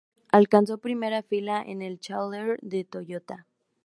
Alcanzó 0.31 0.79
primera 0.79 1.21
final 1.21 1.69
en 1.69 1.83
el 1.83 1.99
Challenger 1.99 2.57
de 2.63 2.83
Toyota. 2.85 3.45